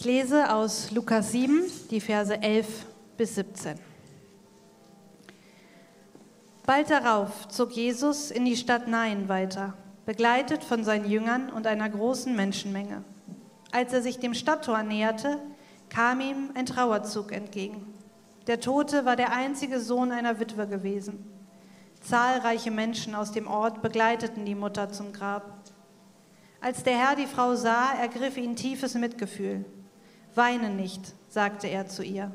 [0.00, 2.86] Ich lese aus Lukas 7, die Verse 11
[3.18, 3.78] bis 17.
[6.64, 9.74] Bald darauf zog Jesus in die Stadt Nain weiter,
[10.06, 13.04] begleitet von seinen Jüngern und einer großen Menschenmenge.
[13.72, 15.36] Als er sich dem Stadttor näherte,
[15.90, 17.92] kam ihm ein Trauerzug entgegen.
[18.46, 21.30] Der Tote war der einzige Sohn einer Witwe gewesen.
[22.00, 25.58] Zahlreiche Menschen aus dem Ort begleiteten die Mutter zum Grab.
[26.58, 29.66] Als der Herr die Frau sah, ergriff ihn tiefes Mitgefühl.
[30.34, 32.30] Weine nicht, sagte er zu ihr.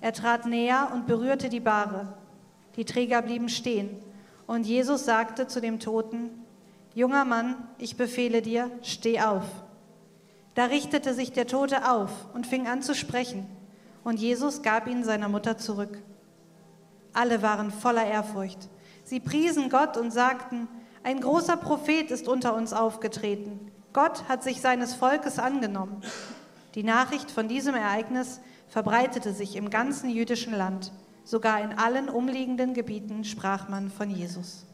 [0.00, 2.14] Er trat näher und berührte die Bahre.
[2.76, 3.90] Die Träger blieben stehen,
[4.46, 6.30] und Jesus sagte zu dem Toten,
[6.94, 9.44] Junger Mann, ich befehle dir, steh auf.
[10.54, 13.46] Da richtete sich der Tote auf und fing an zu sprechen,
[14.04, 15.98] und Jesus gab ihn seiner Mutter zurück.
[17.12, 18.68] Alle waren voller Ehrfurcht.
[19.04, 20.68] Sie priesen Gott und sagten,
[21.02, 23.72] ein großer Prophet ist unter uns aufgetreten.
[23.92, 26.02] Gott hat sich seines Volkes angenommen.
[26.74, 30.92] Die Nachricht von diesem Ereignis verbreitete sich im ganzen jüdischen Land.
[31.24, 34.66] Sogar in allen umliegenden Gebieten sprach man von Jesus.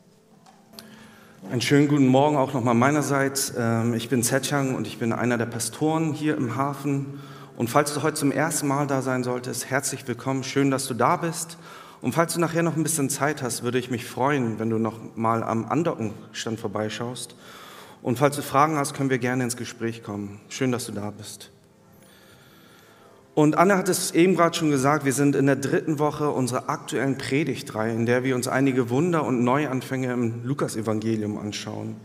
[1.50, 3.52] Einen schönen guten Morgen auch nochmal meinerseits.
[3.56, 7.20] Ähm, ich bin Zetchang und ich bin einer der Pastoren hier im Hafen.
[7.56, 10.42] Und falls du heute zum ersten Mal da sein solltest, herzlich willkommen.
[10.42, 11.58] Schön, dass du da bist.
[12.00, 14.78] Und falls du nachher noch ein bisschen Zeit hast, würde ich mich freuen, wenn du
[14.78, 17.36] noch mal am Andockenstand vorbeischaust.
[18.02, 20.40] Und falls du Fragen hast, können wir gerne ins Gespräch kommen.
[20.48, 21.50] Schön, dass du da bist.
[23.34, 26.68] Und Anne hat es eben gerade schon gesagt, wir sind in der dritten Woche unserer
[26.68, 31.96] aktuellen Predigtreihe, in der wir uns einige Wunder und Neuanfänge im Lukasevangelium anschauen.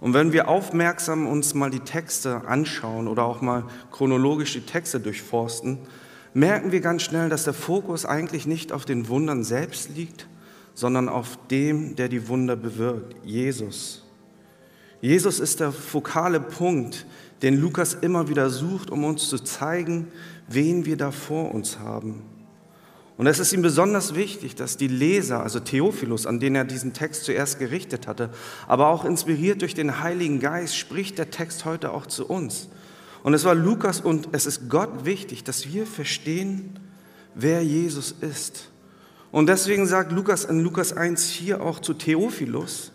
[0.00, 5.00] Und wenn wir aufmerksam uns mal die Texte anschauen oder auch mal chronologisch die Texte
[5.00, 5.78] durchforsten,
[6.32, 10.26] merken wir ganz schnell, dass der Fokus eigentlich nicht auf den Wundern selbst liegt,
[10.72, 14.02] sondern auf dem, der die Wunder bewirkt, Jesus.
[15.00, 17.06] Jesus ist der fokale Punkt,
[17.42, 20.08] den Lukas immer wieder sucht, um uns zu zeigen,
[20.48, 22.22] wen wir da vor uns haben.
[23.16, 26.92] Und es ist ihm besonders wichtig, dass die Leser, also Theophilus, an den er diesen
[26.92, 28.30] Text zuerst gerichtet hatte,
[28.66, 32.68] aber auch inspiriert durch den Heiligen Geist, spricht der Text heute auch zu uns.
[33.22, 36.78] Und es war Lukas und es ist Gott wichtig, dass wir verstehen,
[37.34, 38.70] wer Jesus ist.
[39.30, 42.92] Und deswegen sagt Lukas in Lukas 1 hier auch zu Theophilus,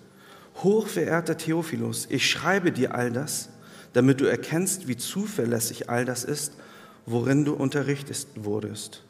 [0.64, 3.50] hochverehrter Theophilus, ich schreibe dir all das,
[3.94, 6.54] damit du erkennst, wie zuverlässig all das ist,
[7.06, 9.04] worin du unterrichtet wurdest.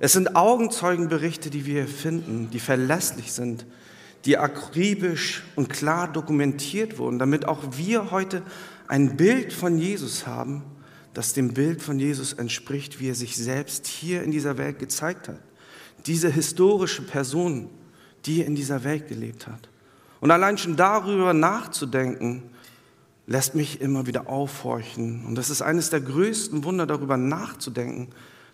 [0.00, 3.66] Es sind Augenzeugenberichte, die wir finden, die verlässlich sind,
[4.24, 8.42] die akribisch und klar dokumentiert wurden, damit auch wir heute
[8.88, 10.62] ein Bild von Jesus haben,
[11.14, 15.28] das dem Bild von Jesus entspricht, wie er sich selbst hier in dieser Welt gezeigt
[15.28, 15.40] hat.
[16.06, 17.68] Diese historische Person,
[18.24, 19.68] die in dieser Welt gelebt hat.
[20.20, 22.42] Und allein schon darüber nachzudenken,
[23.26, 25.24] lässt mich immer wieder aufhorchen.
[25.26, 28.08] Und das ist eines der größten Wunder, darüber nachzudenken,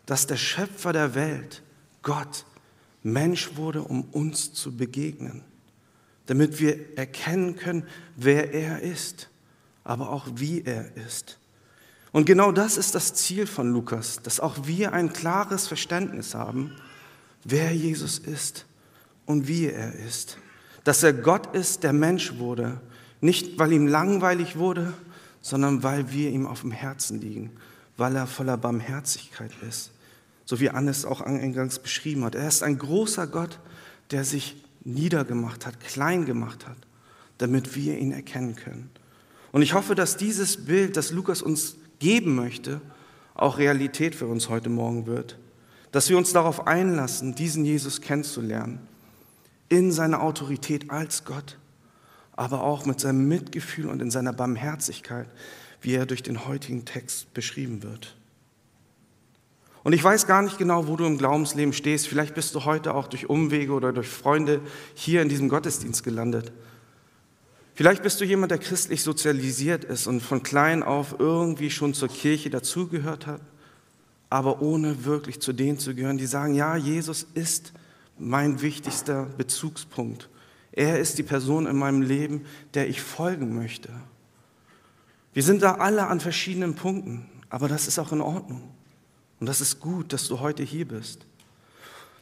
[0.07, 1.63] dass der Schöpfer der Welt,
[2.03, 2.45] Gott,
[3.03, 5.43] Mensch wurde, um uns zu begegnen,
[6.27, 7.85] damit wir erkennen können,
[8.17, 9.31] wer er ist,
[9.85, 11.39] aber auch wie er ist.
[12.13, 16.73] Und genau das ist das Ziel von Lukas, dass auch wir ein klares Verständnis haben,
[17.45, 18.67] wer Jesus ist
[19.27, 20.39] und wie er ist.
[20.85, 22.81] Dass er Gott ist, der Mensch wurde
[23.21, 24.93] nicht, weil ihm langweilig wurde,
[25.41, 27.51] sondern weil wir ihm auf dem Herzen liegen,
[27.97, 29.91] weil er voller Barmherzigkeit ist.
[30.45, 32.35] So wie Annes auch eingangs beschrieben hat.
[32.35, 33.59] Er ist ein großer Gott,
[34.11, 36.77] der sich niedergemacht hat, klein gemacht hat,
[37.39, 38.91] damit wir ihn erkennen können.
[39.53, 42.81] Und ich hoffe, dass dieses Bild, das Lukas uns geben möchte,
[43.35, 45.39] auch Realität für uns heute Morgen wird.
[45.93, 48.81] Dass wir uns darauf einlassen, diesen Jesus kennenzulernen,
[49.69, 51.57] in seiner Autorität als Gott
[52.39, 55.29] aber auch mit seinem Mitgefühl und in seiner Barmherzigkeit,
[55.81, 58.15] wie er durch den heutigen Text beschrieben wird.
[59.83, 62.07] Und ich weiß gar nicht genau, wo du im Glaubensleben stehst.
[62.07, 64.61] Vielleicht bist du heute auch durch Umwege oder durch Freunde
[64.95, 66.53] hier in diesem Gottesdienst gelandet.
[67.75, 72.09] Vielleicht bist du jemand, der christlich sozialisiert ist und von klein auf irgendwie schon zur
[72.09, 73.41] Kirche dazugehört hat,
[74.31, 77.73] aber ohne wirklich zu denen zu gehören, die sagen, ja, Jesus ist
[78.17, 80.29] mein wichtigster Bezugspunkt.
[80.79, 83.89] Er ist die Person in meinem Leben, der ich folgen möchte.
[85.35, 88.63] Wir sind da alle an verschiedenen Punkten, aber das ist auch in Ordnung.
[89.41, 91.27] Und das ist gut, dass du heute hier bist.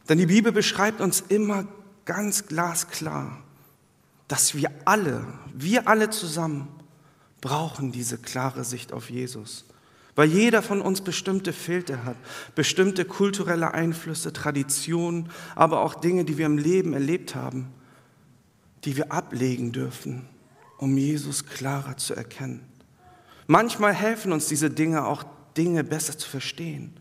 [0.09, 1.67] Denn die Bibel beschreibt uns immer
[2.05, 3.43] ganz glasklar,
[4.27, 5.23] dass wir alle,
[5.53, 6.67] wir alle zusammen,
[7.41, 9.65] brauchen diese klare Sicht auf Jesus.
[10.15, 12.17] Weil jeder von uns bestimmte Filter hat,
[12.55, 17.71] bestimmte kulturelle Einflüsse, Traditionen, aber auch Dinge, die wir im Leben erlebt haben
[18.87, 20.25] die wir ablegen dürfen,
[20.77, 22.61] um Jesus klarer zu erkennen.
[23.45, 25.25] Manchmal helfen uns diese Dinge auch
[25.57, 26.93] Dinge besser zu verstehen.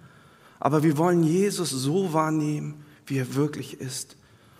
[0.58, 4.16] Aber wir wollen Jesus so wahrnehmen, wie er wirklich ist.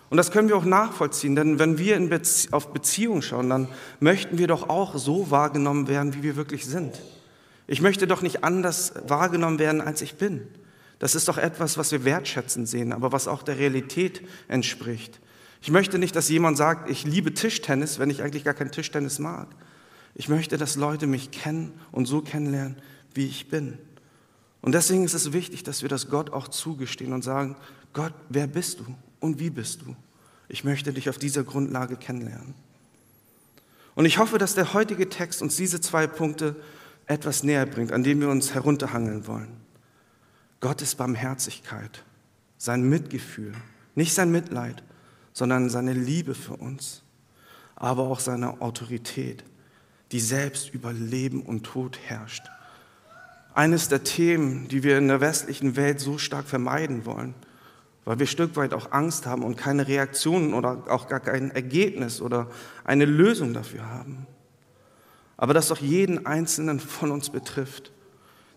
[0.09, 3.67] Und das können wir auch nachvollziehen, denn wenn wir Bezie auf Beziehung schauen, dann
[3.99, 7.01] möchten wir doch auch so wahrgenommen werden, wie wir wirklich sind.
[7.67, 10.47] Ich möchte doch nicht anders wahrgenommen werden, als ich bin.
[10.97, 15.19] Das ist doch etwas, was wir wertschätzen sehen, aber was auch der Realität entspricht.
[15.61, 19.19] Ich möchte nicht, dass jemand sagt, ich liebe Tischtennis, wenn ich eigentlich gar kein Tischtennis
[19.19, 19.47] mag.
[20.15, 22.77] Ich möchte, dass Leute mich kennen und so kennenlernen,
[23.13, 23.77] wie ich bin.
[24.61, 27.55] Und deswegen ist es wichtig, dass wir das Gott auch zugestehen und sagen,
[27.93, 28.85] Gott, wer bist du
[29.19, 29.95] und wie bist du?
[30.49, 32.53] Ich möchte dich auf dieser Grundlage kennenlernen.
[33.95, 36.55] Und ich hoffe, dass der heutige Text uns diese zwei Punkte
[37.07, 39.57] etwas näher bringt, an dem wir uns herunterhangeln wollen.
[40.59, 42.03] Gottes Barmherzigkeit,
[42.57, 43.53] sein Mitgefühl,
[43.95, 44.83] nicht sein Mitleid,
[45.37, 47.03] sondern seine Liebe für uns,
[47.75, 49.43] aber auch seine Autorität,
[50.11, 52.49] die selbst über Leben und Tod herrscht.
[53.53, 57.35] Eines der Themen, die wir in der westlichen Welt so stark vermeiden wollen,
[58.03, 62.19] weil wir Stück weit auch Angst haben und keine Reaktionen oder auch gar kein Ergebnis
[62.19, 62.49] oder
[62.83, 64.25] eine Lösung dafür haben.
[65.37, 67.91] Aber das doch jeden Einzelnen von uns betrifft.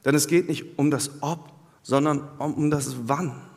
[0.06, 3.49] Denn es geht nicht um das Ob, sondern um das Wann.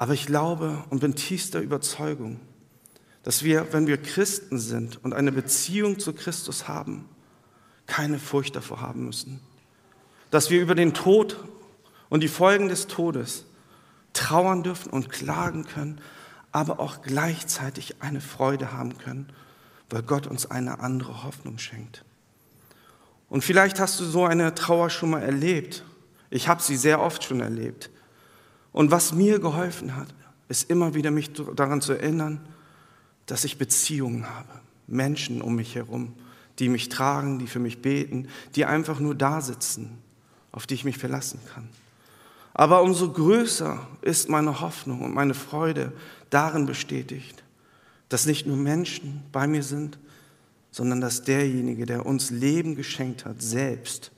[0.00, 2.40] Aber ich glaube und bin tiefster Überzeugung,
[3.22, 7.06] dass wir, wenn wir Christen sind und eine Beziehung zu Christus haben,
[7.86, 9.40] keine Furcht davor haben müssen.
[10.30, 11.36] Dass wir über den Tod
[12.08, 13.44] und die Folgen des Todes
[14.14, 16.00] trauern dürfen und klagen können,
[16.50, 19.30] aber auch gleichzeitig eine Freude haben können,
[19.90, 22.06] weil Gott uns eine andere Hoffnung schenkt.
[23.28, 25.84] Und vielleicht hast du so eine Trauer schon mal erlebt.
[26.30, 27.90] Ich habe sie sehr oft schon erlebt.
[28.72, 30.08] Und was mir geholfen hat,
[30.48, 32.40] ist immer wieder mich daran zu erinnern,
[33.26, 36.14] dass ich Beziehungen habe, Menschen um mich herum,
[36.58, 39.98] die mich tragen, die für mich beten, die einfach nur da sitzen,
[40.52, 41.68] auf die ich mich verlassen kann.
[42.52, 45.92] Aber umso größer ist meine Hoffnung und meine Freude
[46.30, 47.42] darin bestätigt,
[48.08, 49.98] dass nicht nur Menschen bei mir sind,
[50.72, 54.10] sondern dass derjenige, der uns Leben geschenkt hat, selbst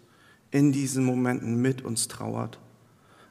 [0.50, 2.58] in diesen Momenten mit uns trauert,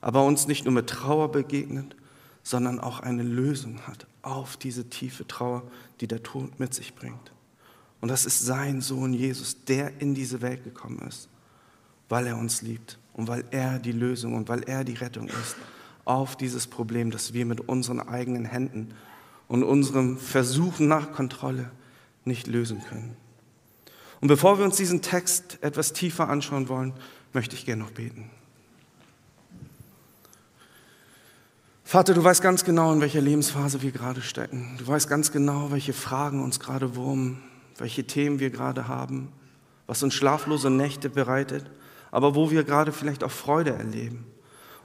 [0.02, 1.96] aber uns nicht nur mit Trauer begegnet,
[2.44, 5.64] sondern auch eine Lösung hat auf diese tiefe Trauer,
[6.00, 7.32] die der Tod mit sich bringt.
[8.02, 11.30] Und das ist sein Sohn Jesus, der in diese Welt gekommen ist,
[12.10, 15.56] weil er uns liebt und weil er die Lösung und weil er die Rettung ist
[16.04, 18.94] auf dieses Problem, das wir mit unseren eigenen Händen
[19.48, 21.72] und unserem Versuchen nach Kontrolle
[22.26, 23.16] nicht lösen können.
[24.20, 26.94] Und bevor wir uns diesen Text etwas tiefer anschauen wollen,
[27.34, 28.30] möchte ich gerne noch beten.
[31.92, 34.78] Vater, du weißt ganz genau, in welcher Lebensphase wir gerade stecken.
[34.78, 37.44] Du weißt ganz genau, welche Fragen uns gerade wurmen,
[37.80, 39.28] welche Themen wir gerade haben,
[39.88, 41.70] was uns schlaflose Nächte bereitet
[42.10, 44.26] aber wo wir gerade vielleicht auch Freude erleben.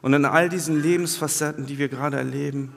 [0.03, 2.75] Und in all diesen Lebensfacetten, die wir gerade erleben,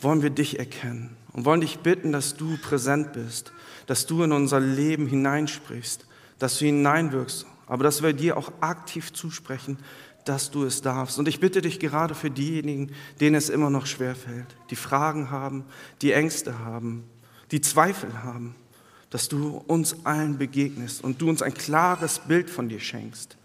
[0.00, 3.52] wollen wir dich erkennen und wollen dich bitten, dass du präsent bist,
[3.86, 6.06] dass du in unser Leben hineinsprichst,
[6.38, 9.78] dass du hineinwirkst, aber dass wir dir auch aktiv zusprechen,
[10.24, 11.18] dass du es darfst.
[11.18, 15.64] Und ich bitte dich gerade für diejenigen, denen es immer noch schwerfällt, die Fragen haben,
[16.00, 17.04] die Ängste haben,
[17.50, 18.54] die Zweifel haben,
[19.10, 23.36] dass du uns allen begegnest und du uns ein klares Bild von dir schenkst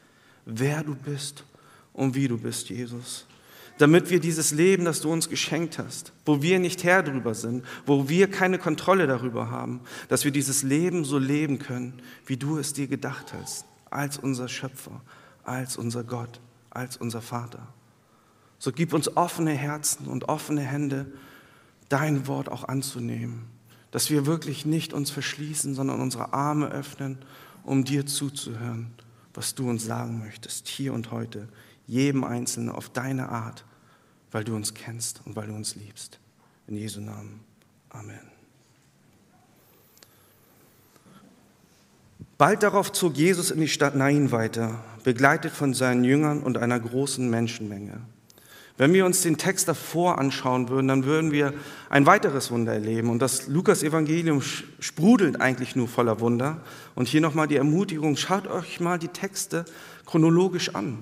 [0.48, 1.44] wer du bist
[1.94, 3.26] und wie du bist, Jesus.
[3.78, 7.64] Damit wir dieses Leben, das du uns geschenkt hast, wo wir nicht Herr drüber sind,
[7.86, 12.58] wo wir keine Kontrolle darüber haben, dass wir dieses Leben so leben können, wie du
[12.58, 15.02] es dir gedacht hast, als unser Schöpfer,
[15.44, 17.68] als unser Gott, als unser Vater.
[18.60, 21.06] So gib uns offene Herzen und offene Hände,
[21.90, 23.48] dein Wort auch anzunehmen,
[23.92, 27.20] dass wir wirklich nicht uns verschließen, sondern unsere Arme öffnen,
[27.64, 28.92] um dir zuzuhören
[29.38, 31.48] was du uns sagen möchtest, hier und heute,
[31.86, 33.66] jedem Einzelnen auf deine Art,
[34.32, 36.20] weil du uns kennst und weil du uns liebst.
[36.66, 37.42] In Jesu Namen.
[37.90, 38.37] Amen.
[42.38, 46.80] Bald darauf zog Jesus in die Stadt Nain weiter, begleitet von seinen Jüngern und einer
[46.80, 48.02] großen Menschenmenge.
[48.78, 51.52] Wenn wir uns den Text davor anschauen würden, dann würden wir
[51.90, 53.10] ein weiteres Wunder erleben.
[53.10, 54.44] Und das Lukas-Evangelium
[54.80, 56.62] sprudelt eigentlich nur voller Wunder.
[56.94, 59.66] Und hier nochmal die Ermutigung, schaut euch mal die Texte
[60.06, 61.00] chronologisch an,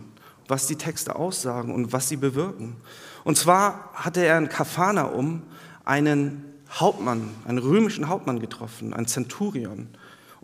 [0.47, 2.77] was die Texte aussagen und was sie bewirken.
[3.25, 5.41] Und zwar hatte er in Kafanaum
[5.83, 9.89] einen Hauptmann, einen römischen Hauptmann getroffen, einen Zenturion.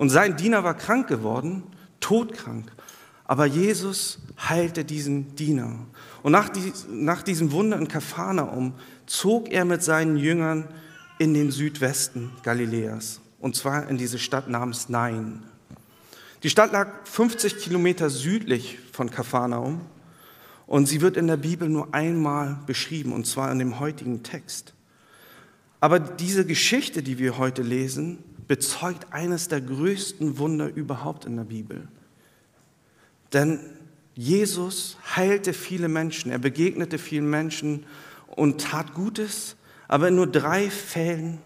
[0.02, 1.62] Und sein Diener war krank geworden,
[2.00, 2.72] todkrank.
[3.24, 4.18] Aber Jesus
[4.50, 5.78] heilte diesen Diener.
[6.24, 8.74] Und nach, die, nach diesem Wunder in Kapharnaum
[9.06, 10.68] zog er mit seinen Jüngern
[11.20, 15.44] in den Südwesten Galiläas, und zwar in diese Stadt namens Nain.
[16.42, 19.82] Die Stadt lag 50 Kilometer südlich von Kapharnaum
[20.66, 24.74] und sie wird in der Bibel nur einmal beschrieben, und zwar in dem heutigen Text.
[25.80, 31.46] Aber diese Geschichte, die wir heute lesen, bezeugt eines der größten Wunder überhaupt in der
[31.46, 31.88] Bibel.
[33.32, 33.62] Denn
[34.14, 37.86] Jesus heilte viele Menschen, er begegnete vielen Menschen
[38.28, 39.56] und tat Gutes,
[39.88, 41.38] aber in nur drei Fällen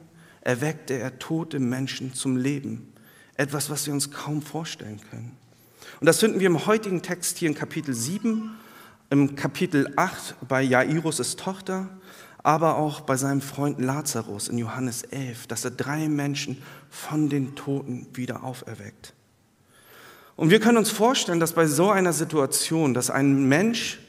[0.41, 2.91] erweckte er tote Menschen zum Leben.
[3.35, 5.37] Etwas, was wir uns kaum vorstellen können.
[5.99, 8.49] Und das finden wir im heutigen Text hier in Kapitel 7,
[9.11, 11.87] im Kapitel 8 bei Jairus' Tochter,
[12.45, 16.61] aber auch bei seinem Freund Lazarus in Johannes 11, dass er drei Menschen
[16.91, 19.15] von den Toten wieder auferweckt.
[20.35, 23.99] Und wir können uns vorstellen, dass bei so einer Situation, dass ein Mensch,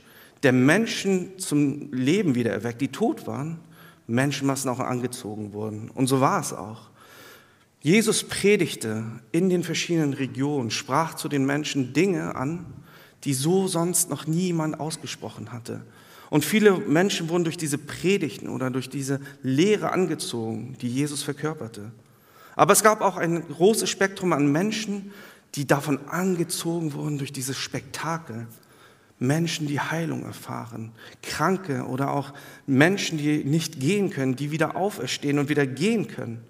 [0.43, 3.59] der Menschen zum Leben wieder erweckt, die tot waren,
[4.07, 5.91] Menschenmassen auch angezogen wurden.
[5.91, 6.91] Und so war es auch.
[7.81, 9.03] Jesus predigte
[9.33, 12.67] in den verschiedenen Regionen, sprach zu den Menschen Dinge an,
[13.25, 15.87] die so sonst noch niemand ausgesprochen hatte.
[16.37, 21.93] Und viele Menschen wurden durch diese Predigten oder durch diese Lehre angezogen, die Jesus verkörperte.
[22.57, 25.13] Aber es gab auch ein großes Spektrum an Menschen,
[25.55, 28.49] die davon angezogen wurden durch dieses Spektakel.
[29.19, 32.35] Menschen, die Heilung erfahren, Kranke oder auch
[32.67, 36.43] Menschen, die nicht gehen können, die wieder auferstehen und wieder gehen können,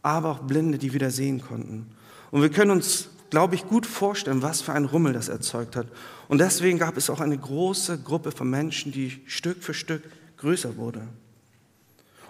[0.00, 1.90] aber auch Blinde, die wieder sehen konnten.
[2.30, 5.86] Und wir können uns, glaube ich, gut vorstellen, was für ein Rummel das erzeugt hat.
[6.28, 10.02] Und deswegen gab es auch eine große Gruppe von Menschen, die Stück für Stück
[10.36, 11.06] größer wurde.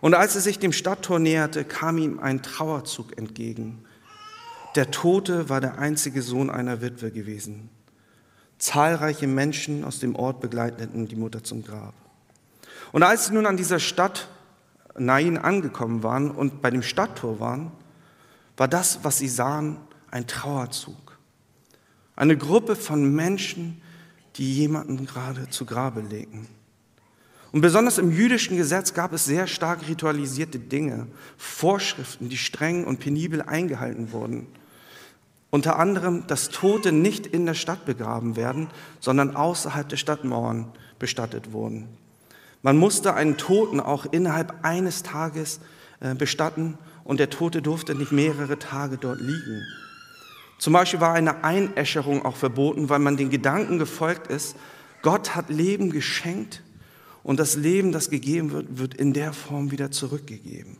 [0.00, 3.84] Und als er sich dem Stadttor näherte, kam ihm ein Trauerzug entgegen.
[4.76, 7.70] Der Tote war der einzige Sohn einer Witwe gewesen.
[8.58, 11.94] Zahlreiche Menschen aus dem Ort begleiteten die Mutter zum Grab.
[12.92, 14.28] Und als sie nun an dieser Stadt
[14.98, 17.72] Nain angekommen waren und bei dem Stadttor waren,
[18.56, 19.78] war das, was sie sahen,
[20.10, 21.18] ein Trauerzug.
[22.16, 23.80] Eine Gruppe von Menschen,
[24.36, 26.46] die jemanden gerade zu Grabe legten.
[27.52, 33.00] Und besonders im jüdischen Gesetz gab es sehr stark ritualisierte Dinge, Vorschriften, die streng und
[33.00, 34.46] penibel eingehalten wurden.
[35.50, 38.68] Unter anderem, dass Tote nicht in der Stadt begraben werden,
[39.00, 41.88] sondern außerhalb der Stadtmauern bestattet wurden.
[42.62, 45.60] Man musste einen Toten auch innerhalb eines Tages
[45.98, 49.62] äh, bestatten und der Tote durfte nicht mehrere Tage dort liegen.
[50.60, 54.56] Zum Beispiel war eine Einäscherung auch verboten, weil man den Gedanken gefolgt ist,
[55.00, 56.62] Gott hat Leben geschenkt
[57.22, 60.76] und das Leben, das gegeben wird, wird in der Form wieder zurückgegeben.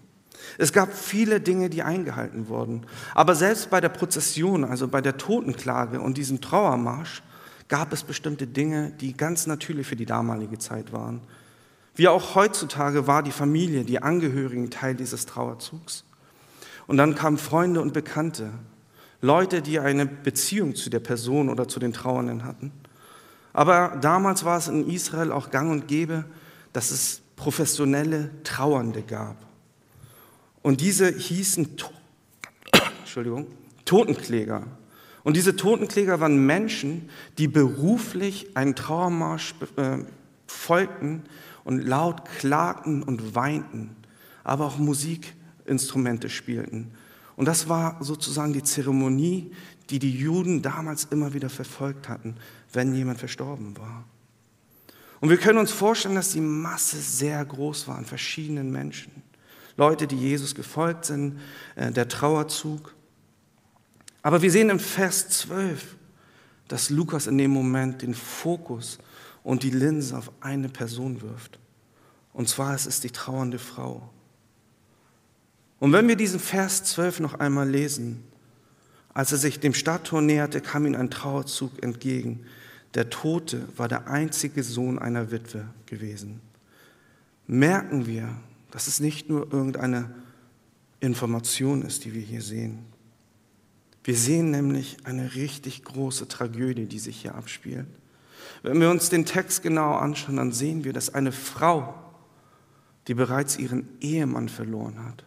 [0.59, 2.85] Es gab viele Dinge, die eingehalten wurden.
[3.15, 7.23] Aber selbst bei der Prozession, also bei der Totenklage und diesem Trauermarsch,
[7.69, 11.23] gab es bestimmte Dinge, die ganz natürlich für die damalige Zeit waren.
[11.95, 16.05] Wie auch heutzutage war die Familie, die Angehörigen Teil dieses Trauerzugs.
[16.87, 18.51] Und dann kamen Freunde und Bekannte,
[19.21, 22.73] Leute, die eine Beziehung zu der Person oder zu den Trauernden hatten.
[23.53, 26.25] Aber damals war es in Israel auch gang und gäbe,
[26.73, 29.37] dass es professionelle Trauernde gab.
[30.63, 31.69] Und diese hießen
[33.01, 33.47] Entschuldigung,
[33.85, 34.67] Totenkläger.
[35.23, 37.09] Und diese Totenkläger waren Menschen,
[37.39, 39.99] die beruflich einen Trauermarsch äh,
[40.47, 41.25] folgten
[41.65, 43.97] und laut klagten und weinten,
[44.45, 46.93] aber auch Musikinstrumente spielten.
[47.41, 49.51] Und das war sozusagen die Zeremonie,
[49.89, 52.37] die die Juden damals immer wieder verfolgt hatten,
[52.71, 54.05] wenn jemand verstorben war.
[55.21, 59.11] Und wir können uns vorstellen, dass die Masse sehr groß war an verschiedenen Menschen.
[59.79, 61.41] Leute, die Jesus gefolgt sind,
[61.77, 62.95] äh, der Trauerzug.
[64.21, 65.97] Aber wir sehen im Vers 12,
[66.69, 68.99] dass Lukas in dem Moment den Fokus
[69.43, 71.59] und die Linse auf eine Person wirft.
[72.35, 74.11] Und zwar es ist die trauernde Frau.
[75.81, 78.23] Und wenn wir diesen Vers 12 noch einmal lesen,
[79.13, 82.45] als er sich dem Stadttor näherte, kam ihm ein Trauerzug entgegen.
[82.95, 86.41] Der Tote war der einzige Sohn einer Witwe gewesen.
[87.47, 88.29] Merken wir,
[88.71, 90.15] dass es nicht nur irgendeine
[91.01, 92.85] Information ist, die wir hier sehen.
[94.05, 97.87] Wir sehen nämlich eine richtig große Tragödie, die sich hier abspielt.
[98.63, 101.95] Wenn wir uns den Text genau anschauen, dann sehen wir, dass eine Frau,
[103.09, 105.25] die bereits ihren Ehemann verloren hat,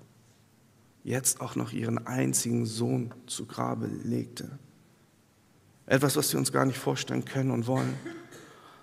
[1.04, 4.58] jetzt auch noch ihren einzigen Sohn zu Grabe legte.
[5.86, 7.94] Etwas, was wir uns gar nicht vorstellen können und wollen.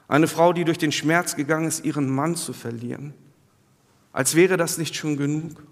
[0.07, 3.15] Eine Frau, die durch den Schmerz gegangen ist, ihren Mann zu verlieren
[4.13, 5.63] als wäre das nicht schon genug,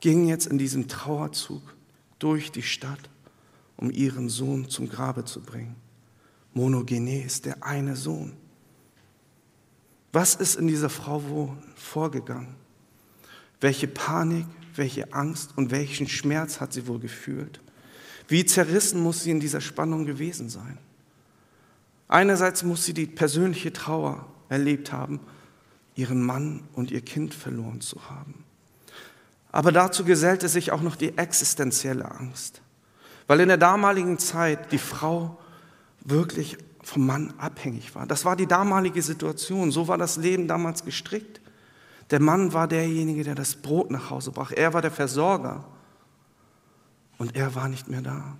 [0.00, 1.62] ging jetzt in diesem Trauerzug
[2.18, 3.10] durch die Stadt,
[3.76, 5.76] um ihren Sohn zum Grabe zu bringen.
[6.54, 8.34] Monogenes, der eine Sohn.
[10.12, 12.54] Was ist in dieser Frau wohl vorgegangen?
[13.60, 14.46] Welche Panik,
[14.78, 17.60] welche Angst und welchen Schmerz hat sie wohl gefühlt?
[18.28, 20.78] Wie zerrissen muss sie in dieser Spannung gewesen sein?
[22.08, 25.20] Einerseits muss sie die persönliche Trauer erlebt haben,
[25.94, 28.44] ihren Mann und ihr Kind verloren zu haben.
[29.50, 32.62] Aber dazu gesellte sich auch noch die existenzielle Angst,
[33.26, 35.38] weil in der damaligen Zeit die Frau
[36.00, 38.06] wirklich vom Mann abhängig war.
[38.06, 41.41] Das war die damalige Situation, so war das Leben damals gestrickt.
[42.12, 44.58] Der Mann war derjenige, der das Brot nach Hause brachte.
[44.58, 45.64] Er war der Versorger
[47.16, 48.36] und er war nicht mehr da.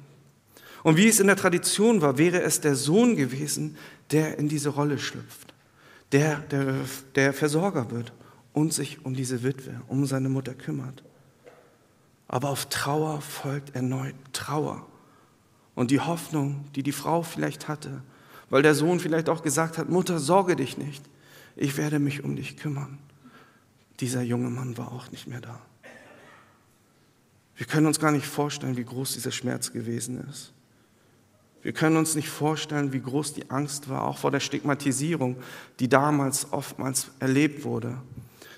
[0.82, 3.78] Und wie es in der Tradition war, wäre es der Sohn gewesen,
[4.10, 5.54] der in diese Rolle schlüpft,
[6.12, 6.74] der, der
[7.14, 8.12] der Versorger wird
[8.52, 11.02] und sich um diese Witwe, um seine Mutter kümmert.
[12.28, 14.86] Aber auf Trauer folgt erneut Trauer.
[15.74, 18.02] Und die Hoffnung, die die Frau vielleicht hatte,
[18.50, 21.02] weil der Sohn vielleicht auch gesagt hat, Mutter, sorge dich nicht,
[21.56, 22.98] ich werde mich um dich kümmern.
[24.02, 25.60] Dieser junge Mann war auch nicht mehr da.
[27.54, 30.52] Wir können uns gar nicht vorstellen, wie groß dieser Schmerz gewesen ist.
[31.62, 35.36] Wir können uns nicht vorstellen, wie groß die Angst war, auch vor der Stigmatisierung,
[35.78, 37.96] die damals oftmals erlebt wurde.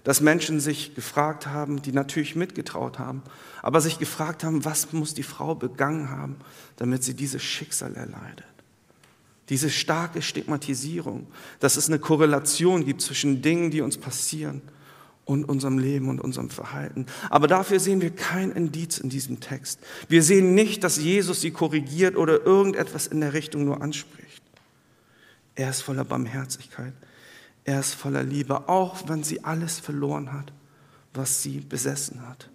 [0.03, 3.23] Dass Menschen sich gefragt haben, die natürlich mitgetraut haben,
[3.61, 6.37] aber sich gefragt haben, was muss die Frau begangen haben,
[6.77, 8.47] damit sie dieses Schicksal erleidet.
[9.51, 11.27] Diese starke Stigmatisierung,
[11.61, 14.63] dass es eine Korrelation gibt zwischen Dingen, die uns passieren
[15.25, 17.07] und unserem Leben und unserem Verhalten.
[17.31, 19.81] Aber dafür sehen wir kein Indiz in diesem Text.
[20.09, 24.43] Wir sehen nicht, dass Jesus sie korrigiert oder irgendetwas in der Richtung nur anspricht.
[25.55, 26.93] Er ist voller Barmherzigkeit.
[27.65, 30.53] Er ist voller Liebe, auch wenn sie alles verloren hat,
[31.15, 32.51] was sie besessen hat,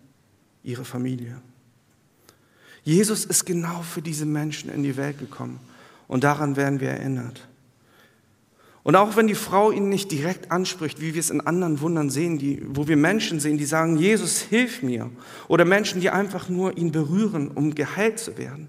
[0.64, 1.42] ihre Familie.
[2.84, 5.60] Jesus ist genau für diese Menschen in die Welt gekommen
[6.08, 7.49] und daran werden wir erinnert.
[8.90, 12.10] Und auch wenn die Frau ihn nicht direkt anspricht, wie wir es in anderen Wundern
[12.10, 15.12] sehen, die, wo wir Menschen sehen, die sagen, Jesus, hilf mir.
[15.48, 18.68] Oder Menschen, die einfach nur ihn berühren, um geheilt zu werden,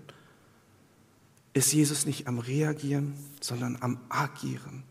[1.55, 4.83] ist Jesus nicht am Reagieren, sondern am Agieren.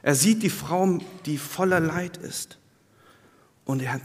[0.00, 2.56] Er sieht die Frau, die voller Leid ist.
[3.66, 4.02] Und er hat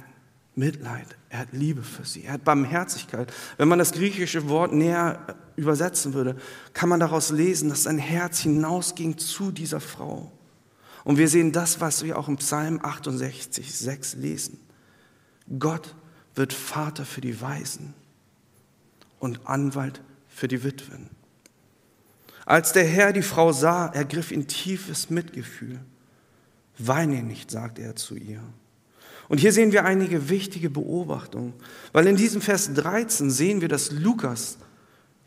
[0.56, 3.34] Mitleid, er hat Liebe für sie, er hat Barmherzigkeit.
[3.56, 6.36] Wenn man das griechische Wort näher übersetzen würde,
[6.74, 10.34] kann man daraus lesen, dass sein Herz hinausging zu dieser Frau.
[11.08, 14.60] Und wir sehen das, was wir auch im Psalm 68, 6 lesen.
[15.58, 15.96] Gott
[16.36, 17.94] wird Vater für die Weisen
[19.20, 21.10] und Anwalt für die Witwen.
[22.46, 25.80] Als der Herr die Frau sah, ergriff ihn tiefes Mitgefühl.
[26.78, 28.44] Weine nicht, sagte er zu ihr.
[29.30, 31.54] Und hier sehen wir einige wichtige Beobachtungen,
[31.94, 34.58] weil in diesem Vers 13 sehen wir, dass Lukas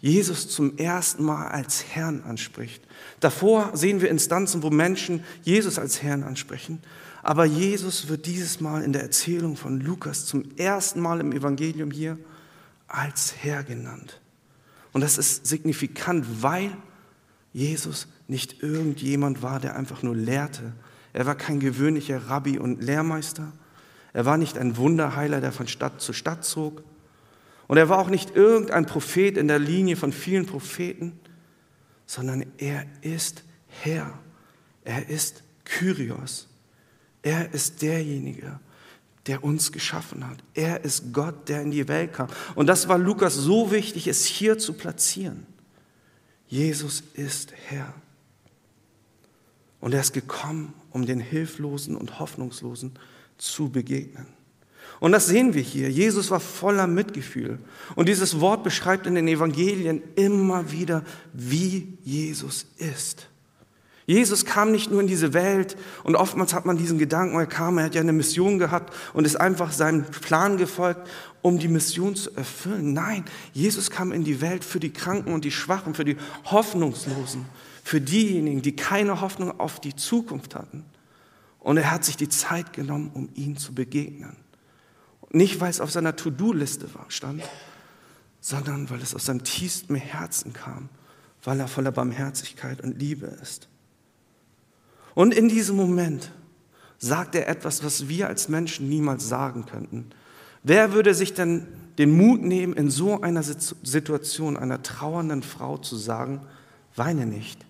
[0.01, 2.83] Jesus zum ersten Mal als Herrn anspricht.
[3.21, 6.81] Davor sehen wir Instanzen, wo Menschen Jesus als Herrn ansprechen.
[7.23, 11.91] Aber Jesus wird dieses Mal in der Erzählung von Lukas zum ersten Mal im Evangelium
[11.91, 12.19] hier
[12.89, 14.21] als Herr genannt.
[14.93, 16.75] Und das ist signifikant, weil
[17.53, 20.73] Jesus nicht irgendjemand war, der einfach nur lehrte.
[21.13, 23.53] Er war kein gewöhnlicher Rabbi und Lehrmeister.
[24.13, 26.83] Er war nicht ein Wunderheiler, der von Stadt zu Stadt zog.
[27.71, 31.21] Und er war auch nicht irgendein Prophet in der Linie von vielen Propheten,
[32.05, 34.19] sondern er ist Herr.
[34.83, 36.49] Er ist Kyrios.
[37.23, 38.59] Er ist derjenige,
[39.27, 40.43] der uns geschaffen hat.
[40.53, 42.27] Er ist Gott, der in die Welt kam.
[42.57, 45.47] Und das war Lukas so wichtig, es hier zu platzieren.
[46.49, 47.95] Jesus ist Herr.
[49.79, 52.99] Und er ist gekommen, um den Hilflosen und Hoffnungslosen
[53.39, 54.40] zu begegnen.
[54.99, 55.91] Und das sehen wir hier.
[55.91, 57.59] Jesus war voller Mitgefühl.
[57.95, 63.31] Und dieses Wort beschreibt in den Evangelien immer wieder, wie Jesus ist.
[64.11, 67.79] Jesus kam nicht nur in diese Welt und oftmals hat man diesen Gedanken, er kam,
[67.79, 71.09] er hat ja eine Mission gehabt und ist einfach seinem Plan gefolgt,
[71.43, 72.93] um die Mission zu erfüllen.
[72.93, 77.45] Nein, Jesus kam in die Welt für die Kranken und die Schwachen, für die Hoffnungslosen,
[77.85, 80.85] für diejenigen, die keine Hoffnung auf die Zukunft hatten.
[81.61, 84.37] Und er hat sich die Zeit genommen, um ihnen zu begegnen.
[85.33, 87.43] Nicht, weil es auf seiner To-Do-Liste stand,
[88.41, 90.89] sondern weil es aus seinem tiefsten Herzen kam,
[91.45, 93.69] weil er voller Barmherzigkeit und Liebe ist.
[95.15, 96.33] Und in diesem Moment
[96.99, 100.11] sagt er etwas, was wir als Menschen niemals sagen könnten.
[100.63, 101.67] Wer würde sich denn
[101.99, 106.41] den Mut nehmen, in so einer Situation einer trauernden Frau zu sagen,
[106.97, 107.65] weine nicht?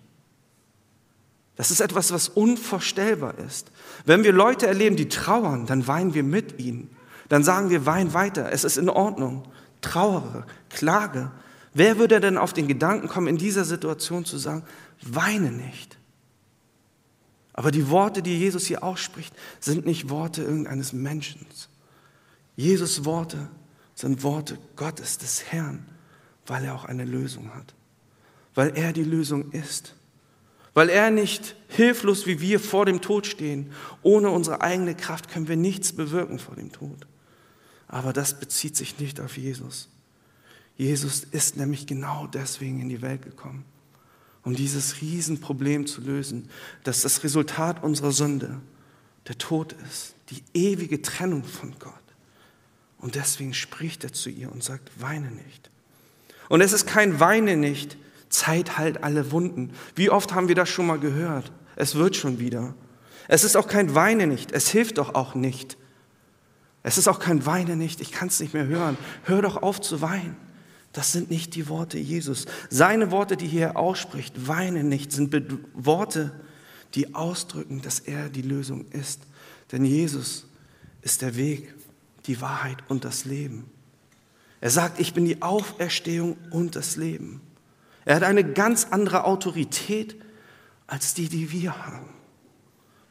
[1.55, 3.71] Das ist etwas, was unvorstellbar ist.
[4.05, 6.89] Wenn wir Leute erleben, die trauern, dann weinen wir mit ihnen
[7.31, 9.43] dann sagen wir, wein weiter, es ist in Ordnung.
[9.79, 11.31] Trauere, klage.
[11.73, 14.63] Wer würde denn auf den Gedanken kommen, in dieser Situation zu sagen,
[15.01, 15.97] weine nicht?
[17.53, 21.45] Aber die Worte, die Jesus hier ausspricht, sind nicht Worte irgendeines Menschen.
[22.57, 23.47] Jesus Worte
[23.95, 25.85] sind Worte Gottes, des Herrn,
[26.45, 27.73] weil er auch eine Lösung hat.
[28.55, 29.95] Weil er die Lösung ist.
[30.73, 33.71] Weil er nicht hilflos wie wir vor dem Tod stehen.
[34.01, 37.07] Ohne unsere eigene Kraft können wir nichts bewirken vor dem Tod.
[37.91, 39.89] Aber das bezieht sich nicht auf Jesus.
[40.77, 43.65] Jesus ist nämlich genau deswegen in die Welt gekommen,
[44.43, 46.49] um dieses Riesenproblem zu lösen,
[46.83, 48.61] dass das Resultat unserer Sünde
[49.27, 51.93] der Tod ist, die ewige Trennung von Gott.
[52.97, 55.69] Und deswegen spricht er zu ihr und sagt, weine nicht.
[56.47, 57.97] Und es ist kein Weine nicht,
[58.29, 59.73] Zeit heilt alle Wunden.
[59.95, 61.51] Wie oft haben wir das schon mal gehört?
[61.75, 62.73] Es wird schon wieder.
[63.27, 65.77] Es ist auch kein Weine nicht, es hilft doch auch nicht.
[66.83, 68.97] Es ist auch kein Weine nicht, ich kann es nicht mehr hören.
[69.23, 70.35] Hör doch auf zu weinen.
[70.93, 72.45] Das sind nicht die Worte Jesus.
[72.69, 75.33] Seine Worte, die hier ausspricht, weine nicht, sind
[75.73, 76.31] Worte,
[76.95, 79.21] die ausdrücken, dass er die Lösung ist.
[79.71, 80.45] Denn Jesus
[81.01, 81.73] ist der Weg,
[82.25, 83.69] die Wahrheit und das Leben.
[84.59, 87.41] Er sagt, ich bin die Auferstehung und das Leben.
[88.05, 90.15] Er hat eine ganz andere Autorität
[90.87, 92.09] als die, die wir haben,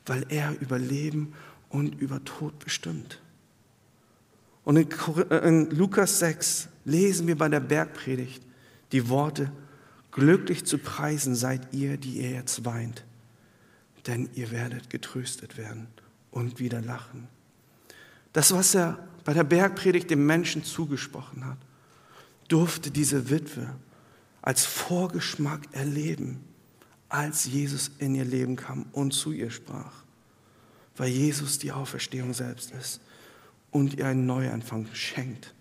[0.06, 1.32] weil er über Leben
[1.70, 3.20] und über Tod bestimmt.
[4.70, 8.40] Und in, in Lukas 6 lesen wir bei der Bergpredigt
[8.92, 9.50] die Worte,
[10.12, 13.04] glücklich zu preisen seid ihr, die ihr jetzt weint,
[14.06, 15.88] denn ihr werdet getröstet werden
[16.30, 17.26] und wieder lachen.
[18.32, 21.58] Das, was er bei der Bergpredigt dem Menschen zugesprochen hat,
[22.46, 23.74] durfte diese Witwe
[24.40, 26.44] als Vorgeschmack erleben,
[27.08, 30.04] als Jesus in ihr Leben kam und zu ihr sprach,
[30.96, 33.00] weil Jesus die Auferstehung selbst ist
[33.70, 35.54] und ihr einen Neuanfang schenkt.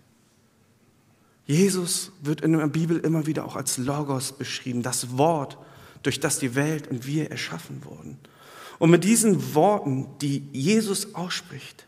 [1.46, 5.58] Jesus wird in der Bibel immer wieder auch als Logos beschrieben, das Wort,
[6.02, 8.18] durch das die Welt und wir erschaffen wurden.
[8.78, 11.86] Und mit diesen Worten, die Jesus ausspricht,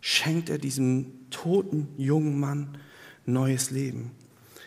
[0.00, 2.78] schenkt er diesem toten jungen Mann
[3.26, 4.12] neues Leben.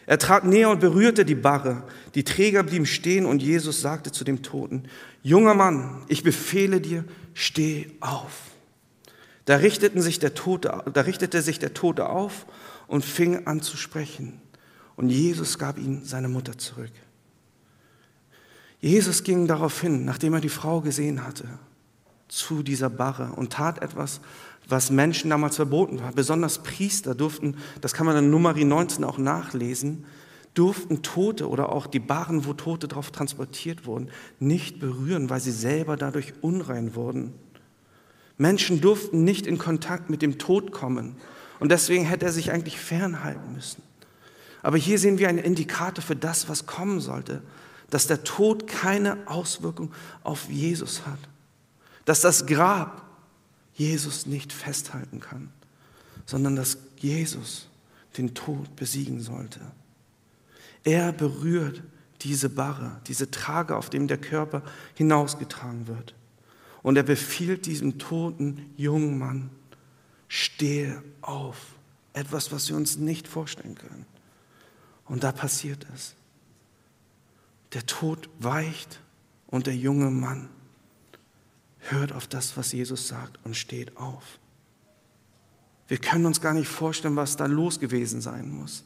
[0.08, 1.84] Er trat näher und berührte die Barre.
[2.14, 4.84] Die Träger blieben stehen und Jesus sagte zu dem Toten,
[5.24, 8.55] junger Mann, ich befehle dir, steh auf.
[9.46, 12.46] Da, richteten sich der Tote, da richtete sich der Tote auf
[12.88, 14.42] und fing an zu sprechen.
[14.96, 16.92] Und Jesus gab ihm seine Mutter zurück.
[18.80, 21.48] Jesus ging darauf hin, nachdem er die Frau gesehen hatte,
[22.28, 24.22] zu dieser Barre und tat etwas,
[24.68, 26.12] was Menschen damals verboten war.
[26.12, 30.06] Besonders Priester durften, das kann man in Numeri 19 auch nachlesen,
[30.56, 35.52] durften Tote oder auch die Barren, wo Tote drauf transportiert wurden, nicht berühren, weil sie
[35.52, 37.34] selber dadurch unrein wurden.
[38.38, 41.16] Menschen durften nicht in Kontakt mit dem Tod kommen.
[41.60, 43.82] Und deswegen hätte er sich eigentlich fernhalten müssen.
[44.62, 47.42] Aber hier sehen wir einen Indikator für das, was kommen sollte,
[47.90, 49.94] dass der Tod keine Auswirkung
[50.24, 51.20] auf Jesus hat,
[52.04, 53.04] dass das Grab
[53.76, 55.50] Jesus nicht festhalten kann,
[56.26, 57.68] sondern dass Jesus
[58.18, 59.60] den Tod besiegen sollte.
[60.84, 61.84] Er berührt
[62.22, 64.64] diese Barre, diese Trage, auf dem der Körper
[64.96, 66.16] hinausgetragen wird.
[66.86, 69.50] Und er befiehlt diesem toten jungen Mann,
[70.28, 71.58] stehe auf.
[72.14, 74.06] Etwas, was wir uns nicht vorstellen können.
[75.06, 76.14] Und da passiert es.
[77.74, 79.00] Der Tod weicht
[79.48, 80.48] und der junge Mann
[81.80, 84.38] hört auf das, was Jesus sagt und steht auf.
[85.88, 88.84] Wir können uns gar nicht vorstellen, was da los gewesen sein muss.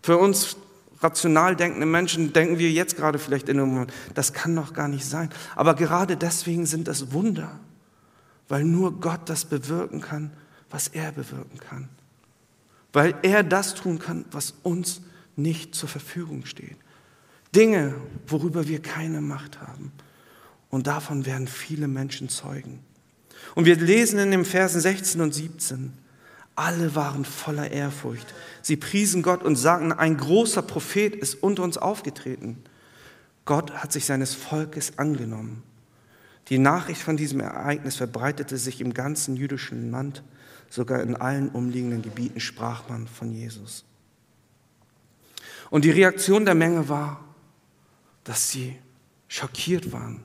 [0.00, 0.56] Für uns
[1.02, 4.88] rational denkende Menschen denken wir jetzt gerade vielleicht in einem Moment, das kann doch gar
[4.88, 5.30] nicht sein.
[5.56, 7.58] Aber gerade deswegen sind das Wunder,
[8.48, 10.30] weil nur Gott das bewirken kann,
[10.70, 11.88] was er bewirken kann.
[12.92, 15.02] Weil er das tun kann, was uns
[15.36, 16.76] nicht zur Verfügung steht.
[17.54, 17.94] Dinge,
[18.26, 19.92] worüber wir keine Macht haben.
[20.70, 22.80] Und davon werden viele Menschen Zeugen.
[23.54, 25.92] Und wir lesen in den Versen 16 und 17,
[26.54, 28.34] alle waren voller Ehrfurcht.
[28.60, 32.62] Sie priesen Gott und sagten, ein großer Prophet ist unter uns aufgetreten.
[33.44, 35.62] Gott hat sich seines Volkes angenommen.
[36.48, 40.22] Die Nachricht von diesem Ereignis verbreitete sich im ganzen jüdischen Land,
[40.68, 43.84] sogar in allen umliegenden Gebieten sprach man von Jesus.
[45.70, 47.24] Und die Reaktion der Menge war,
[48.24, 48.78] dass sie
[49.28, 50.22] schockiert waren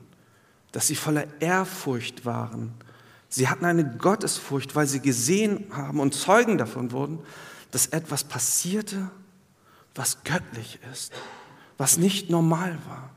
[0.72, 2.74] dass sie voller Ehrfurcht waren.
[3.28, 7.18] Sie hatten eine Gottesfurcht, weil sie gesehen haben und Zeugen davon wurden,
[7.70, 9.10] dass etwas passierte,
[9.94, 11.12] was göttlich ist,
[11.76, 13.10] was nicht normal war.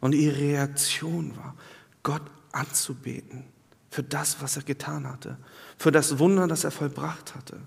[0.00, 1.54] Und ihre Reaktion war,
[2.02, 3.44] Gott anzubeten
[3.90, 5.36] für das, was er getan hatte,
[5.78, 7.60] für das Wunder, das er vollbracht hatte.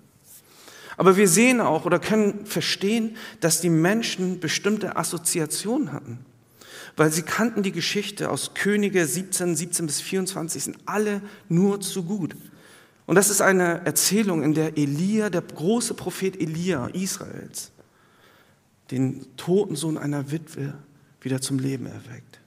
[0.98, 6.26] Aber wir sehen auch oder können verstehen, dass die Menschen bestimmte Assoziationen hatten
[6.96, 12.04] weil sie kannten die Geschichte aus Könige 17, 17 bis 24, sind alle nur zu
[12.04, 12.36] gut.
[13.06, 17.72] Und das ist eine Erzählung, in der Elia, der große Prophet Elia Israels,
[18.92, 20.74] den toten Sohn einer Witwe
[21.22, 22.40] wieder zum Leben erweckt.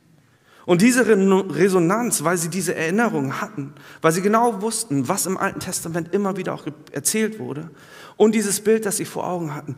[0.67, 3.73] Und diese Resonanz, weil sie diese Erinnerung hatten,
[4.03, 7.71] weil sie genau wussten, was im Alten Testament immer wieder auch erzählt wurde,
[8.17, 9.77] und dieses Bild, das sie vor Augen hatten,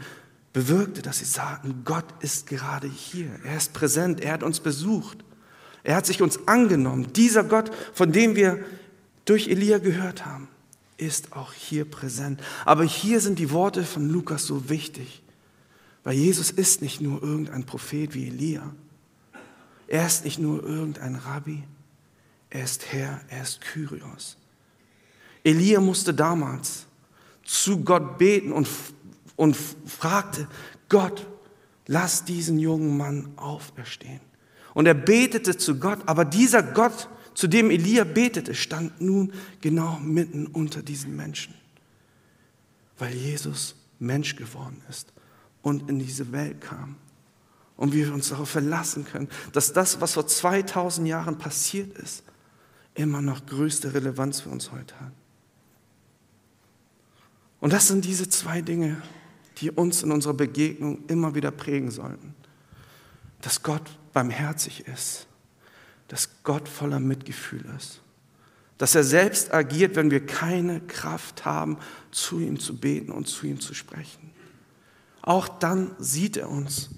[0.52, 5.18] bewirkte, dass sie sagten, Gott ist gerade hier, er ist präsent, er hat uns besucht,
[5.82, 7.12] er hat sich uns angenommen.
[7.14, 8.64] Dieser Gott, von dem wir
[9.24, 10.48] durch Elia gehört haben,
[10.96, 12.40] ist auch hier präsent.
[12.64, 15.22] Aber hier sind die Worte von Lukas so wichtig,
[16.04, 18.74] weil Jesus ist nicht nur irgendein Prophet wie Elia,
[19.88, 21.64] er ist nicht nur irgendein Rabbi,
[22.50, 24.36] er ist Herr, er ist Kyrios.
[25.44, 26.86] Elia musste damals
[27.44, 28.68] zu Gott beten und,
[29.42, 30.46] und fragte,
[30.88, 31.26] Gott,
[31.88, 34.20] lass diesen jungen Mann auferstehen.
[34.72, 39.98] Und er betete zu Gott, aber dieser Gott, zu dem Elia betete, stand nun genau
[39.98, 41.54] mitten unter diesen Menschen,
[42.98, 45.12] weil Jesus Mensch geworden ist
[45.62, 46.94] und in diese Welt kam
[47.76, 52.22] und wir uns darauf verlassen können, dass das, was vor 2000 Jahren passiert ist,
[52.94, 55.12] immer noch größte Relevanz für uns heute hat.
[57.58, 59.02] Und das sind diese zwei Dinge,
[59.58, 62.34] die uns in unserer Begegnung immer wieder prägen sollten.
[63.40, 65.26] Dass Gott barmherzig ist,
[66.08, 68.00] dass Gott voller Mitgefühl ist,
[68.78, 71.78] dass er selbst agiert, wenn wir keine Kraft haben,
[72.10, 74.30] zu ihm zu beten und zu ihm zu sprechen.
[75.22, 76.90] Auch dann sieht er uns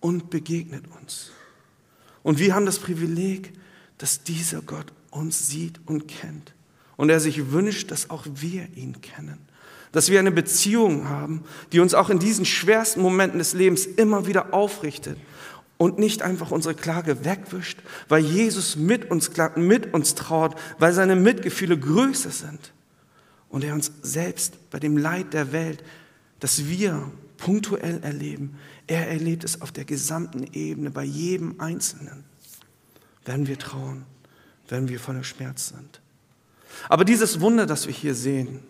[0.00, 1.30] und begegnet uns.
[2.22, 3.52] Und wir haben das Privileg,
[3.98, 6.54] dass dieser Gott uns sieht und kennt.
[6.96, 9.38] Und er sich wünscht, dass auch wir ihn kennen.
[9.92, 14.26] Dass wir eine Beziehung haben, die uns auch in diesen schwersten Momenten des Lebens immer
[14.26, 15.18] wieder aufrichtet
[15.78, 20.92] und nicht einfach unsere Klage wegwischt, weil Jesus mit uns klagt, mit uns trauert, weil
[20.92, 22.72] seine Mitgefühle größer sind.
[23.48, 25.82] Und er uns selbst bei dem Leid der Welt,
[26.40, 32.24] das wir punktuell erleben, er erlebt es auf der gesamten Ebene, bei jedem Einzelnen,
[33.24, 34.04] wenn wir trauen,
[34.68, 36.00] wenn wir voller Schmerz sind.
[36.88, 38.60] Aber dieses Wunder, das wir hier sehen,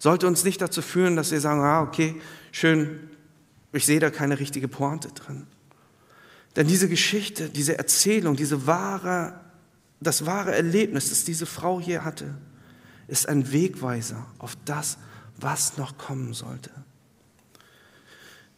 [0.00, 3.10] sollte uns nicht dazu führen, dass wir sagen, ah, okay, schön,
[3.72, 5.46] ich sehe da keine richtige Pointe drin.
[6.56, 9.38] Denn diese Geschichte, diese Erzählung, diese wahre,
[10.00, 12.34] das wahre Erlebnis, das diese Frau hier hatte,
[13.06, 14.98] ist ein Wegweiser auf das,
[15.38, 16.70] was noch kommen sollte.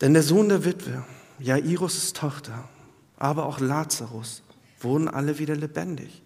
[0.01, 1.05] Denn der Sohn der Witwe,
[1.39, 2.69] Jairus' Tochter,
[3.19, 4.43] aber auch Lazarus
[4.81, 6.23] wurden alle wieder lebendig.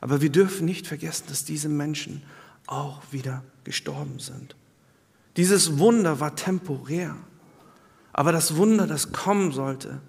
[0.00, 2.22] Aber wir dürfen nicht vergessen, dass diese Menschen
[2.68, 4.54] auch wieder gestorben sind.
[5.36, 7.16] Dieses Wunder war temporär.
[8.12, 10.00] Aber das Wunder, das kommen sollte,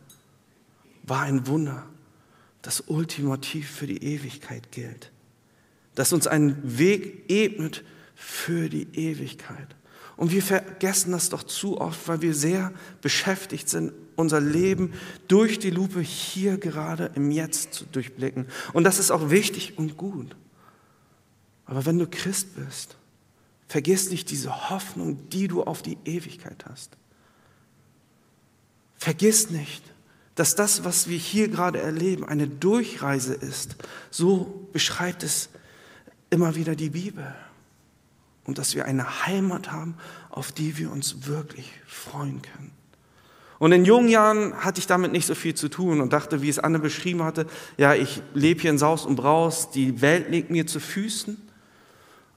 [1.03, 1.85] war ein Wunder,
[2.61, 5.11] das ultimativ für die Ewigkeit gilt.
[5.95, 7.83] Das uns einen Weg ebnet
[8.15, 9.75] für die Ewigkeit.
[10.17, 14.93] Und wir vergessen das doch zu oft, weil wir sehr beschäftigt sind, unser Leben
[15.29, 18.47] durch die Lupe hier gerade im Jetzt zu durchblicken.
[18.73, 20.35] Und das ist auch wichtig und gut.
[21.69, 22.95] Aber wenn du Christ bist,
[23.67, 26.97] vergiss nicht diese Hoffnung, die du auf die Ewigkeit hast.
[28.97, 29.83] Vergiss nicht,
[30.33, 33.75] dass das, was wir hier gerade erleben, eine Durchreise ist.
[34.09, 35.49] So beschreibt es
[36.31, 37.35] immer wieder die Bibel
[38.45, 39.95] und dass wir eine Heimat haben,
[40.31, 42.71] auf die wir uns wirklich freuen können.
[43.59, 46.49] Und in jungen Jahren hatte ich damit nicht so viel zu tun und dachte, wie
[46.49, 47.45] es Anne beschrieben hatte,
[47.77, 51.48] ja, ich lebe hier in Saus und Braus, die Welt liegt mir zu Füßen.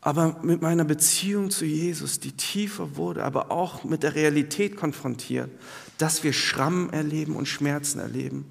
[0.05, 5.49] Aber mit meiner Beziehung zu Jesus, die tiefer wurde, aber auch mit der Realität konfrontiert,
[5.97, 8.45] dass wir Schrammen erleben und Schmerzen erleben,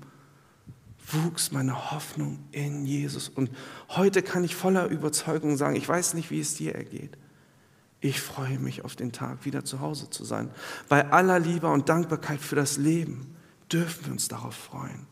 [1.12, 3.28] wuchs meine Hoffnung in Jesus.
[3.28, 3.52] Und
[3.90, 7.18] heute kann ich voller Überzeugung sagen, ich weiß nicht, wie es dir ergeht.
[8.00, 10.50] Ich freue mich auf den Tag, wieder zu Hause zu sein.
[10.88, 13.36] Bei aller Liebe und Dankbarkeit für das Leben
[13.70, 15.06] dürfen wir uns darauf freuen.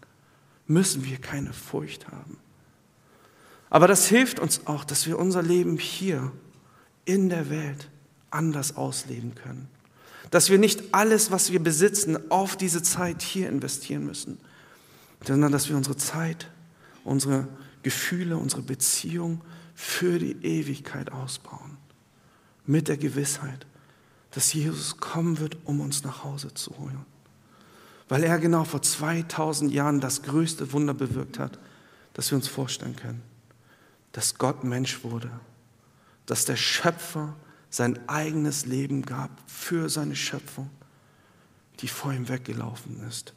[0.68, 2.38] Müssen wir keine Furcht haben.
[3.70, 6.32] Aber das hilft uns auch, dass wir unser Leben hier
[7.06, 7.90] in der Welt
[8.32, 9.68] anders ausleben können.
[10.32, 14.40] Dass wir nicht alles, was wir besitzen, auf diese Zeit hier investieren müssen,
[15.26, 16.50] sondern dass wir unsere Zeit,
[17.04, 17.48] unsere
[17.84, 19.42] Gefühle, unsere Beziehung
[19.76, 21.78] für die Ewigkeit ausbauen
[22.66, 23.66] mit der Gewissheit,
[24.32, 27.06] dass Jesus kommen wird, um uns nach Hause zu holen.
[28.08, 31.58] Weil er genau vor 2000 Jahren das größte Wunder bewirkt hat,
[32.14, 33.29] das wir uns vorstellen können.
[34.12, 35.32] Dass Gott Mensch wurde,
[36.26, 37.36] dass der Schöpfer
[37.70, 40.70] sein eigenes Leben gab für seine Schöpfung,
[41.80, 43.34] die vor ihm weggelaufen ist,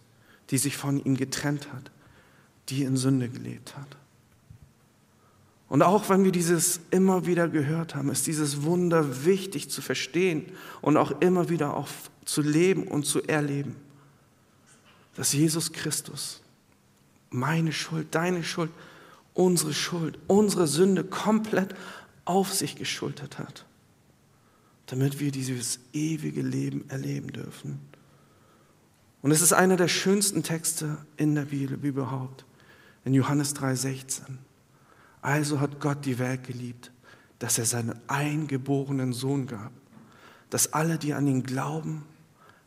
[0.50, 1.90] die sich von ihm getrennt hat,
[2.68, 3.96] die in Sünde gelebt hat.
[5.68, 10.52] Und auch wenn wir dieses immer wieder gehört haben, ist dieses Wunder wichtig zu verstehen
[10.82, 11.88] und auch immer wieder auch
[12.26, 13.76] zu leben und zu erleben.
[15.14, 16.40] dass Jesus Christus
[17.30, 18.70] meine Schuld, deine Schuld,
[19.35, 21.75] unsere Schuld, unsere Sünde komplett
[22.25, 23.64] auf sich geschultert hat,
[24.87, 27.81] damit wir dieses ewige Leben erleben dürfen.
[29.23, 32.45] Und es ist einer der schönsten Texte in der Bibel überhaupt,
[33.05, 34.38] in Johannes 3:16.
[35.23, 36.90] Also hat Gott die Welt geliebt,
[37.38, 39.73] dass er seinen eingeborenen Sohn gab,
[40.51, 42.05] dass alle, die an ihn glauben,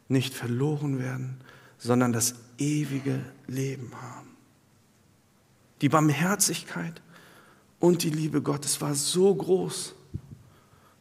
[0.08, 1.38] nicht verloren werden,
[1.78, 4.25] sondern das ewige Leben haben.
[5.82, 7.02] Die Barmherzigkeit
[7.80, 9.94] und die Liebe Gottes war so groß,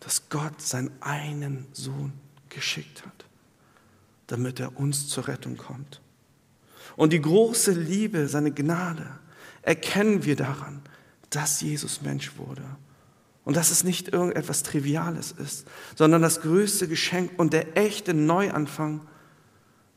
[0.00, 2.12] dass Gott seinen einen Sohn
[2.48, 3.24] geschickt hat,
[4.26, 6.00] damit er uns zur Rettung kommt.
[6.96, 9.06] Und die große Liebe, seine Gnade,
[9.62, 10.82] erkennen wir daran,
[11.30, 12.64] dass Jesus Mensch wurde
[13.44, 19.00] und dass es nicht irgendetwas Triviales ist, sondern das größte Geschenk und der echte Neuanfang,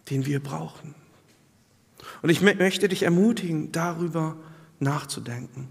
[0.10, 0.96] den wir brauchen.
[2.22, 4.38] Und ich möchte dich ermutigen, darüber
[4.80, 5.70] nachzudenken.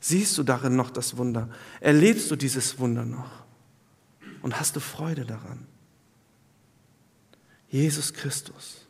[0.00, 1.48] Siehst du darin noch das Wunder?
[1.80, 3.44] Erlebst du dieses Wunder noch?
[4.42, 5.66] Und hast du Freude daran?
[7.68, 8.86] Jesus Christus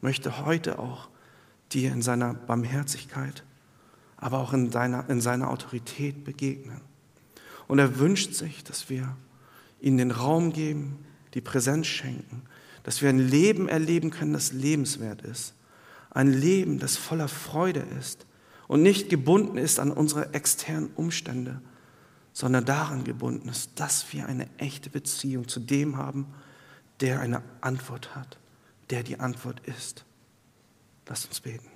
[0.00, 1.08] möchte heute auch
[1.72, 3.44] dir in seiner Barmherzigkeit,
[4.16, 6.82] aber auch in seiner, in seiner Autorität begegnen.
[7.66, 9.16] Und er wünscht sich, dass wir
[9.80, 12.42] ihnen den Raum geben, die Präsenz schenken,
[12.82, 15.54] dass wir ein Leben erleben können, das lebenswert ist.
[16.10, 18.26] Ein Leben, das voller Freude ist
[18.68, 21.60] und nicht gebunden ist an unsere externen Umstände,
[22.32, 26.26] sondern daran gebunden ist, dass wir eine echte Beziehung zu dem haben,
[27.00, 28.38] der eine Antwort hat,
[28.90, 30.04] der die Antwort ist.
[31.08, 31.66] Lass uns beten.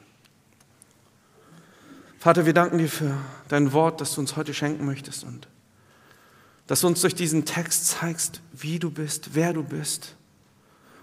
[2.19, 3.17] Vater, wir danken dir für
[3.49, 5.49] dein Wort, das du uns heute schenken möchtest und
[6.69, 10.15] dass du uns durch diesen Text zeigst, wie du bist, wer du bist.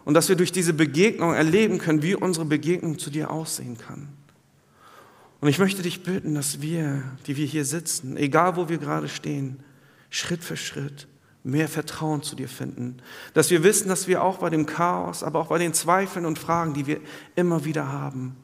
[0.05, 4.07] Und dass wir durch diese Begegnung erleben können, wie unsere Begegnung zu dir aussehen kann.
[5.41, 9.07] Und ich möchte dich bitten, dass wir, die wir hier sitzen, egal wo wir gerade
[9.07, 9.59] stehen,
[10.09, 11.07] Schritt für Schritt
[11.43, 12.97] mehr Vertrauen zu dir finden.
[13.33, 16.37] Dass wir wissen, dass wir auch bei dem Chaos, aber auch bei den Zweifeln und
[16.37, 16.99] Fragen, die wir
[17.35, 18.35] immer wieder haben,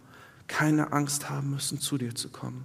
[0.47, 2.63] keine Angst haben müssen, zu dir zu kommen,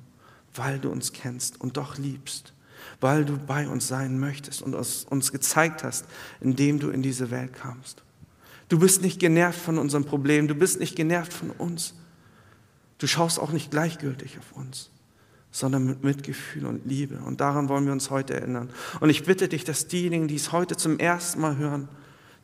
[0.55, 2.53] weil du uns kennst und doch liebst
[3.01, 6.05] weil du bei uns sein möchtest und uns gezeigt hast,
[6.41, 8.03] indem du in diese Welt kamst.
[8.69, 11.95] Du bist nicht genervt von unserem Problem, du bist nicht genervt von uns.
[13.01, 14.91] Du schaust auch nicht gleichgültig auf uns,
[15.51, 17.17] sondern mit Mitgefühl und Liebe.
[17.17, 18.69] Und daran wollen wir uns heute erinnern.
[19.01, 21.89] Und ich bitte dich, dass diejenigen, die es heute zum ersten Mal hören,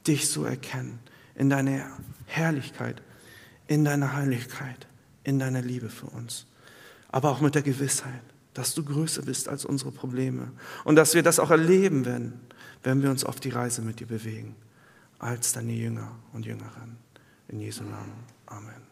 [0.07, 0.99] dich so erkennen,
[1.35, 1.85] in deiner
[2.25, 3.03] Herrlichkeit,
[3.67, 4.87] in deiner Heiligkeit,
[5.25, 6.47] in deiner Liebe für uns,
[7.09, 8.23] aber auch mit der Gewissheit,
[8.55, 10.53] dass du größer bist als unsere Probleme
[10.85, 12.41] und dass wir das auch erleben werden,
[12.83, 14.57] wenn wir uns auf die Reise mit dir bewegen,
[15.19, 16.97] als deine Jünger und Jüngerinnen.
[17.49, 18.25] In Jesu Namen.
[18.47, 18.86] Amen.